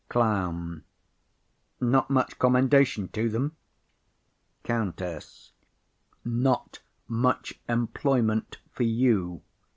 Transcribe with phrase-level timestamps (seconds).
[0.09, 0.83] CLOWN.
[1.79, 3.55] Not much commendation to them?
[4.63, 5.51] COUNTESS.
[6.25, 9.43] Not much employment for you.